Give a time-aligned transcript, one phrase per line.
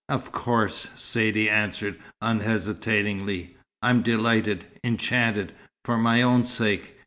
[0.09, 3.55] "Of course," Saidee answered unhesitatingly.
[3.83, 5.53] "I'm delighted enchanted
[5.85, 6.95] for my own sake.